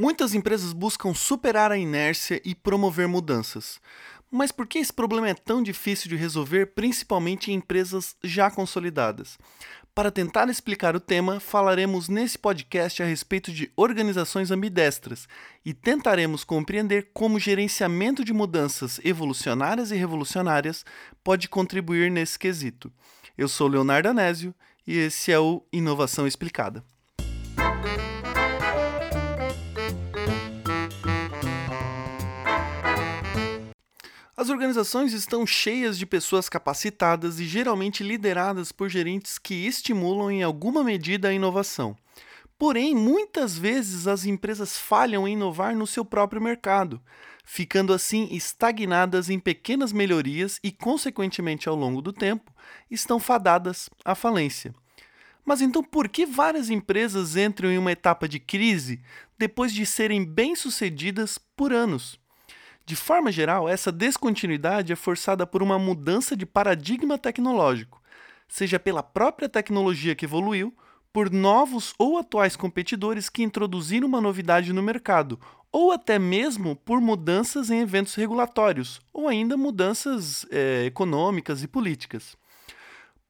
[0.00, 3.78] Muitas empresas buscam superar a inércia e promover mudanças.
[4.30, 9.36] Mas por que esse problema é tão difícil de resolver, principalmente em empresas já consolidadas?
[9.94, 15.28] Para tentar explicar o tema, falaremos nesse podcast a respeito de organizações ambidestras
[15.66, 20.82] e tentaremos compreender como o gerenciamento de mudanças evolucionárias e revolucionárias
[21.22, 22.90] pode contribuir nesse quesito.
[23.36, 24.54] Eu sou Leonardo Anésio
[24.86, 26.82] e esse é o Inovação Explicada.
[34.50, 40.42] As organizações estão cheias de pessoas capacitadas e geralmente lideradas por gerentes que estimulam em
[40.42, 41.96] alguma medida a inovação.
[42.58, 47.00] Porém, muitas vezes as empresas falham em inovar no seu próprio mercado,
[47.44, 52.52] ficando assim estagnadas em pequenas melhorias e, consequentemente, ao longo do tempo,
[52.90, 54.74] estão fadadas à falência.
[55.44, 59.00] Mas então por que várias empresas entram em uma etapa de crise
[59.38, 62.18] depois de serem bem-sucedidas por anos?
[62.90, 68.02] De forma geral, essa descontinuidade é forçada por uma mudança de paradigma tecnológico,
[68.48, 70.74] seja pela própria tecnologia que evoluiu,
[71.12, 75.38] por novos ou atuais competidores que introduziram uma novidade no mercado,
[75.70, 82.36] ou até mesmo por mudanças em eventos regulatórios, ou ainda mudanças é, econômicas e políticas.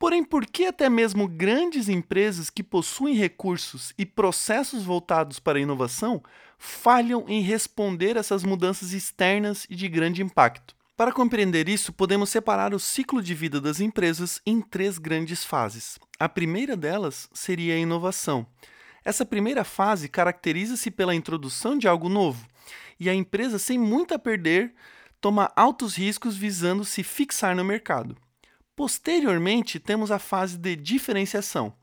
[0.00, 5.60] Porém, por que até mesmo grandes empresas que possuem recursos e processos voltados para a
[5.60, 6.22] inovação
[6.56, 10.74] falham em responder a essas mudanças externas e de grande impacto?
[10.96, 15.98] Para compreender isso, podemos separar o ciclo de vida das empresas em três grandes fases.
[16.18, 18.46] A primeira delas seria a inovação.
[19.04, 22.46] Essa primeira fase caracteriza-se pela introdução de algo novo,
[22.98, 24.72] e a empresa, sem muito a perder,
[25.20, 28.16] toma altos riscos visando se fixar no mercado.
[28.80, 31.74] Posteriormente, temos a fase de diferenciação.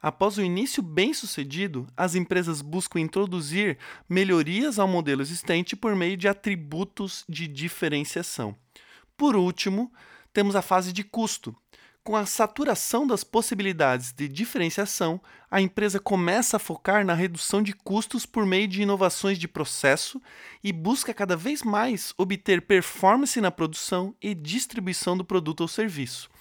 [0.00, 3.76] Após o início bem-sucedido, as empresas buscam introduzir
[4.08, 8.56] melhorias ao modelo existente por meio de atributos de diferenciação.
[9.18, 9.92] Por último,
[10.32, 11.54] temos a fase de custo.
[12.02, 17.74] Com a saturação das possibilidades de diferenciação, a empresa começa a focar na redução de
[17.74, 20.22] custos por meio de inovações de processo
[20.64, 26.34] e busca cada vez mais obter performance na produção e distribuição do produto ou serviço.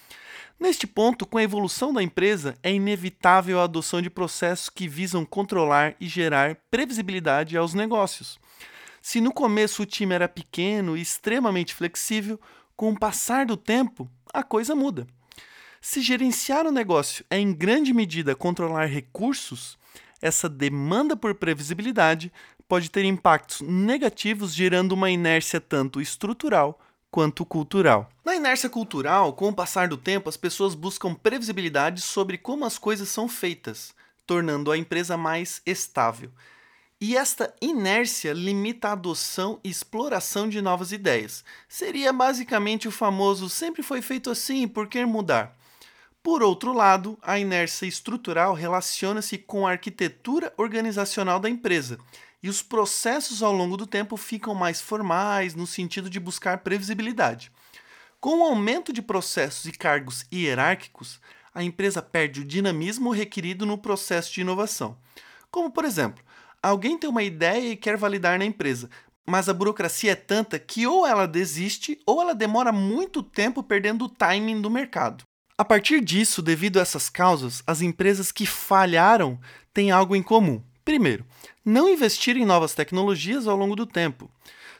[0.59, 5.25] Neste ponto, com a evolução da empresa, é inevitável a adoção de processos que visam
[5.25, 8.39] controlar e gerar previsibilidade aos negócios.
[9.01, 12.39] Se no começo o time era pequeno e extremamente flexível,
[12.75, 15.05] com o passar do tempo, a coisa muda.
[15.81, 19.77] Se gerenciar o negócio é em grande medida controlar recursos,
[20.21, 22.31] essa demanda por previsibilidade
[22.67, 26.79] pode ter impactos negativos, gerando uma inércia tanto estrutural
[27.15, 28.09] quanto cultural.
[28.25, 32.77] Na inércia cultural, com o passar do tempo, as pessoas buscam previsibilidade sobre como as
[32.77, 33.95] coisas são feitas,
[34.27, 36.29] tornando a empresa mais estável.
[36.99, 41.45] E esta inércia limita a adoção e exploração de novas ideias.
[41.69, 45.57] Seria basicamente o famoso sempre foi feito assim, por que mudar?
[46.21, 51.97] Por outro lado, a inércia estrutural relaciona-se com a arquitetura organizacional da empresa
[52.45, 57.51] e os processos ao longo do tempo ficam mais formais no sentido de buscar previsibilidade.
[58.19, 61.19] Com o aumento de processos e cargos hierárquicos,
[61.55, 64.95] a empresa perde o dinamismo requerido no processo de inovação.
[65.49, 66.23] Como, por exemplo,
[66.61, 68.91] alguém tem uma ideia e quer validar na empresa,
[69.25, 74.05] mas a burocracia é tanta que ou ela desiste ou ela demora muito tempo perdendo
[74.05, 75.23] o timing do mercado.
[75.57, 79.39] A partir disso, devido a essas causas, as empresas que falharam
[79.73, 80.61] têm algo em comum.
[80.85, 81.25] Primeiro,
[81.65, 84.29] não investiram em novas tecnologias ao longo do tempo.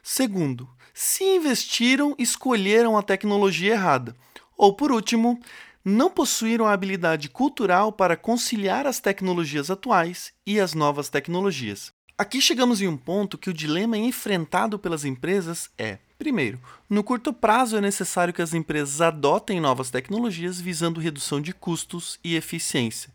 [0.03, 4.15] Segundo, se investiram, escolheram a tecnologia errada.
[4.55, 5.39] Ou, por último,
[5.83, 11.91] não possuíram a habilidade cultural para conciliar as tecnologias atuais e as novas tecnologias.
[12.17, 17.33] Aqui chegamos em um ponto que o dilema enfrentado pelas empresas é: primeiro, no curto
[17.33, 23.11] prazo é necessário que as empresas adotem novas tecnologias visando redução de custos e eficiência.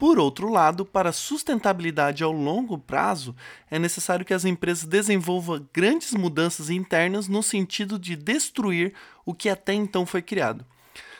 [0.00, 3.36] Por outro lado, para sustentabilidade ao longo prazo,
[3.70, 8.94] é necessário que as empresas desenvolvam grandes mudanças internas no sentido de destruir
[9.26, 10.64] o que até então foi criado.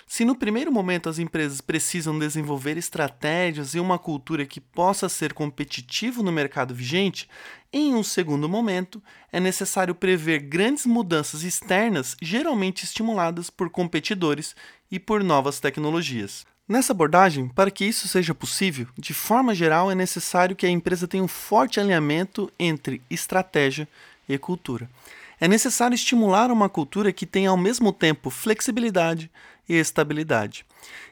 [0.07, 5.35] Se no primeiro momento as empresas precisam desenvolver estratégias e uma cultura que possa ser
[5.35, 7.29] competitivo no mercado vigente,
[7.71, 14.57] em um segundo momento é necessário prever grandes mudanças externas, geralmente estimuladas por competidores
[14.91, 16.47] e por novas tecnologias.
[16.71, 21.09] Nessa abordagem, para que isso seja possível, de forma geral é necessário que a empresa
[21.09, 23.89] tenha um forte alinhamento entre estratégia
[24.29, 24.89] e cultura.
[25.41, 29.29] É necessário estimular uma cultura que tenha ao mesmo tempo flexibilidade
[29.69, 30.65] e estabilidade,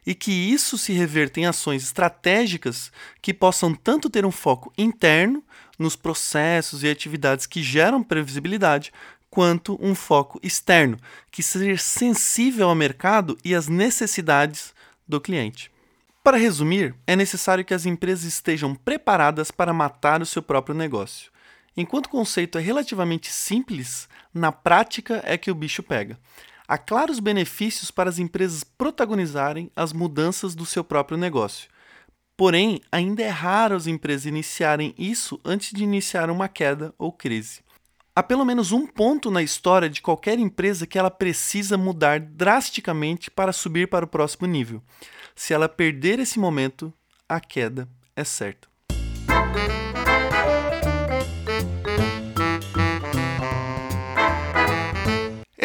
[0.07, 5.43] e que isso se reverta em ações estratégicas que possam tanto ter um foco interno
[5.77, 8.93] nos processos e atividades que geram previsibilidade,
[9.29, 10.97] quanto um foco externo,
[11.33, 14.78] que seja sensível ao mercado e às necessidades
[15.09, 15.71] do cliente.
[16.23, 21.31] Para resumir, é necessário que as empresas estejam preparadas para matar o seu próprio negócio.
[21.77, 26.19] Enquanto o conceito é relativamente simples, na prática é que o bicho pega.
[26.67, 31.71] Há claros benefícios para as empresas protagonizarem as mudanças do seu próprio negócio.
[32.37, 37.61] Porém, ainda é raro as empresas iniciarem isso antes de iniciar uma queda ou crise.
[38.19, 43.31] Há pelo menos um ponto na história de qualquer empresa que ela precisa mudar drasticamente
[43.31, 44.83] para subir para o próximo nível.
[45.37, 46.93] Se ela perder esse momento,
[47.29, 48.67] a queda é certa.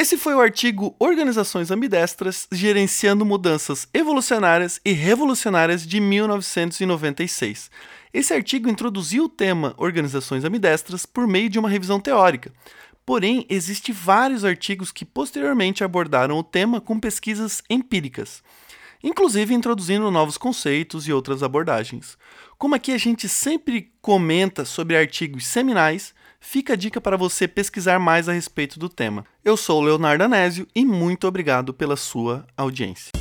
[0.04, 7.72] Esse foi o artigo Organizações Ambidestras Gerenciando Mudanças Evolucionárias e Revolucionárias de 1996.
[8.14, 12.52] Esse artigo introduziu o tema Organizações Ambidestras por meio de uma revisão teórica.
[13.06, 18.44] Porém, existem vários artigos que posteriormente abordaram o tema com pesquisas empíricas,
[19.02, 22.18] inclusive introduzindo novos conceitos e outras abordagens.
[22.58, 26.14] Como aqui a gente sempre comenta sobre artigos seminais,
[26.44, 29.26] fica a dica para você pesquisar mais a respeito do tema.
[29.44, 33.12] Eu sou o Leonardo Anésio e muito obrigado pela sua audiência.